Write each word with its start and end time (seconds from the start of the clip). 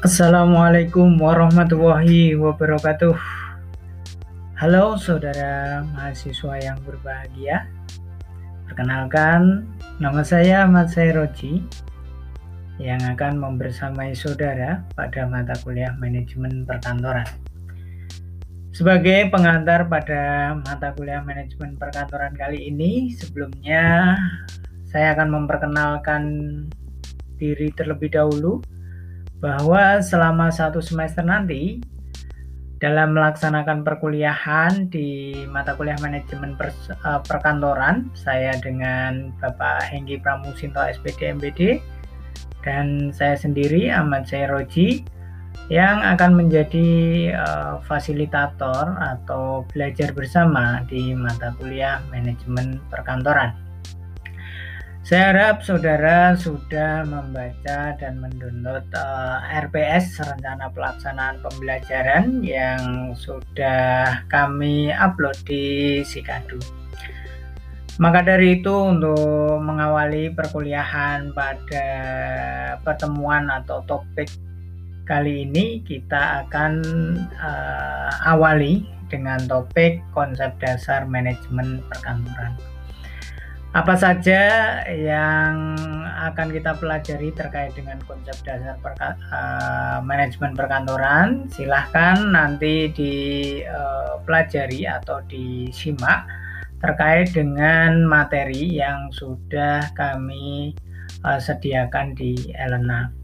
Assalamualaikum 0.00 1.20
warahmatullahi 1.20 2.32
wabarakatuh. 2.32 3.12
Halo 4.56 4.96
saudara 4.96 5.84
mahasiswa 5.92 6.56
yang 6.56 6.80
berbahagia. 6.88 7.68
Perkenalkan, 8.64 9.68
nama 10.00 10.24
saya 10.24 10.64
Ahmad 10.64 10.88
Roji 10.96 11.60
yang 12.80 12.96
akan 13.12 13.44
membersamai 13.44 14.16
saudara 14.16 14.88
pada 14.96 15.28
mata 15.28 15.52
kuliah 15.60 15.92
manajemen 16.00 16.64
perkantoran. 16.64 17.28
Sebagai 18.72 19.28
pengantar 19.28 19.84
pada 19.84 20.56
mata 20.64 20.96
kuliah 20.96 21.20
manajemen 21.20 21.76
perkantoran 21.76 22.32
kali 22.40 22.72
ini, 22.72 23.12
sebelumnya 23.20 24.16
saya 24.88 25.12
akan 25.12 25.44
memperkenalkan 25.44 26.22
diri 27.36 27.68
terlebih 27.76 28.16
dahulu 28.16 28.64
bahwa 29.40 30.04
selama 30.04 30.52
satu 30.52 30.84
semester 30.84 31.24
nanti 31.24 31.80
dalam 32.80 33.12
melaksanakan 33.12 33.84
perkuliahan 33.84 34.88
di 34.88 35.36
mata 35.52 35.76
kuliah 35.76 36.00
manajemen 36.00 36.56
per, 36.56 36.72
uh, 37.04 37.20
perkantoran 37.20 38.08
saya 38.16 38.56
dengan 38.56 39.36
Bapak 39.36 39.84
Hengki 39.84 40.16
Pramusinto 40.16 40.80
SPD 40.80 41.36
MBD 41.36 41.60
dan 42.64 43.12
saya 43.12 43.36
sendiri 43.36 43.92
Ahmad 43.92 44.24
Sairoji 44.24 45.04
yang 45.68 46.00
akan 46.00 46.40
menjadi 46.40 46.88
uh, 47.36 47.84
fasilitator 47.84 48.96
atau 48.96 49.68
belajar 49.70 50.16
bersama 50.16 50.80
di 50.88 51.12
mata 51.12 51.52
kuliah 51.60 52.00
manajemen 52.08 52.80
perkantoran. 52.88 53.69
Saya 55.00 55.32
harap 55.32 55.64
saudara 55.64 56.36
sudah 56.36 57.08
membaca 57.08 57.96
dan 57.96 58.20
mendownload 58.20 58.84
uh, 58.92 59.40
eh, 59.48 59.64
RPS 59.64 60.20
rencana 60.20 60.68
pelaksanaan 60.70 61.40
pembelajaran 61.40 62.44
yang 62.44 63.16
sudah 63.16 64.22
kami 64.28 64.92
upload 64.92 65.40
di 65.48 66.00
Sikadu. 66.04 66.60
Maka 68.00 68.24
dari 68.24 68.60
itu 68.60 68.72
untuk 68.72 69.60
mengawali 69.60 70.32
perkuliahan 70.32 71.32
pada 71.36 71.86
pertemuan 72.80 73.48
atau 73.52 73.84
topik 73.84 74.28
Kali 75.10 75.42
ini 75.42 75.82
kita 75.82 76.46
akan 76.46 76.72
uh, 77.34 78.30
awali 78.30 78.86
dengan 79.10 79.42
topik 79.50 79.98
konsep 80.14 80.54
dasar 80.62 81.02
manajemen 81.02 81.82
perkantoran. 81.90 82.54
Apa 83.70 83.94
saja 83.94 84.42
yang 84.90 85.78
akan 86.10 86.50
kita 86.50 86.74
pelajari 86.74 87.30
terkait 87.30 87.70
dengan 87.78 88.02
konsep 88.02 88.34
dasar 88.42 88.74
perka, 88.82 89.14
uh, 89.30 90.02
manajemen 90.02 90.58
perkantoran? 90.58 91.46
Silahkan 91.54 92.34
nanti 92.34 92.90
dipelajari 92.90 94.90
uh, 94.90 94.98
atau 94.98 95.22
disimak 95.30 96.26
terkait 96.82 97.30
dengan 97.30 98.10
materi 98.10 98.74
yang 98.74 99.06
sudah 99.14 99.86
kami 99.94 100.74
uh, 101.22 101.38
sediakan 101.38 102.18
di 102.18 102.50
Elena. 102.58 103.19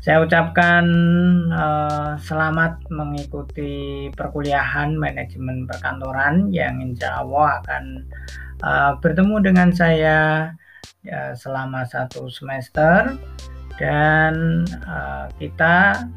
Saya 0.00 0.24
ucapkan 0.24 0.84
uh, 1.52 2.16
selamat 2.16 2.88
mengikuti 2.88 4.08
perkuliahan 4.16 4.96
manajemen 4.96 5.68
perkantoran 5.68 6.48
yang 6.48 6.80
insya 6.80 7.20
Allah 7.20 7.60
akan 7.60 7.84
uh, 8.64 8.92
bertemu 8.96 9.36
dengan 9.44 9.68
saya 9.76 10.48
ya, 11.04 11.36
selama 11.36 11.84
satu 11.84 12.32
semester 12.32 13.12
dan 13.76 14.64
uh, 14.88 15.28
kita 15.36 16.08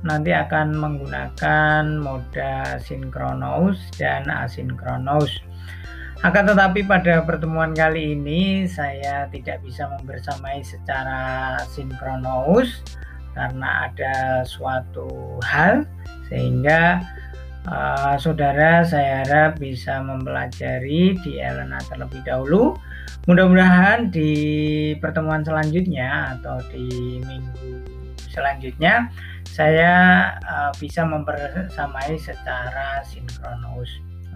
nanti 0.00 0.32
akan 0.32 0.72
menggunakan 0.72 2.00
moda 2.00 2.80
sinkronus 2.80 3.76
dan 4.00 4.32
asinkronus. 4.32 5.44
Akan 6.26 6.50
tetapi 6.50 6.82
pada 6.82 7.22
pertemuan 7.22 7.70
kali 7.70 8.18
ini 8.18 8.66
saya 8.66 9.30
tidak 9.30 9.62
bisa 9.62 9.86
membersamai 9.86 10.66
secara 10.66 11.54
sinkronus 11.70 12.82
karena 13.38 13.86
ada 13.86 14.42
suatu 14.42 15.38
hal 15.46 15.86
sehingga 16.26 16.98
uh, 17.70 18.18
saudara 18.18 18.82
saya 18.82 19.22
harap 19.22 19.62
bisa 19.62 20.02
mempelajari 20.02 21.14
di 21.22 21.38
Elena 21.38 21.78
terlebih 21.86 22.18
dahulu. 22.26 22.74
Mudah-mudahan 23.30 24.10
di 24.10 24.34
pertemuan 24.98 25.46
selanjutnya 25.46 26.34
atau 26.34 26.58
di 26.74 27.22
minggu 27.22 27.86
selanjutnya 28.26 29.06
saya 29.46 29.94
uh, 30.42 30.74
bisa 30.82 31.06
membersamai 31.06 32.18
secara 32.18 33.06
sinkronus. 33.06 33.86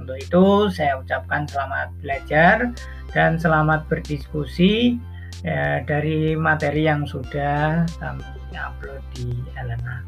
Untuk 0.01 0.19
itu 0.19 0.47
saya 0.73 0.99
ucapkan 0.99 1.45
selamat 1.47 1.89
belajar 2.01 2.71
dan 3.13 3.37
selamat 3.37 3.87
berdiskusi 3.91 4.99
ya, 5.45 5.83
dari 5.85 6.35
materi 6.39 6.89
yang 6.89 7.05
sudah 7.05 7.85
kami 8.01 8.25
upload 8.57 9.03
di 9.17 9.33
Elena. 9.57 10.05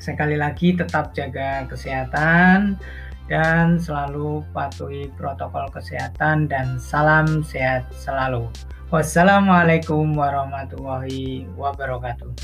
Sekali 0.00 0.34
lagi 0.40 0.72
tetap 0.72 1.12
jaga 1.12 1.68
kesehatan 1.68 2.80
dan 3.30 3.78
selalu 3.78 4.42
patuhi 4.50 5.12
protokol 5.14 5.70
kesehatan 5.70 6.50
dan 6.50 6.80
salam 6.80 7.44
sehat 7.46 7.86
selalu. 7.94 8.48
Wassalamualaikum 8.90 10.18
warahmatullahi 10.18 11.46
wabarakatuh. 11.54 12.34